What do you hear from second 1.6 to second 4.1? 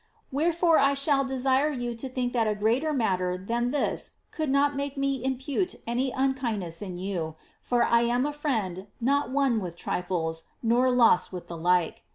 you to think that a greater matter than tbt«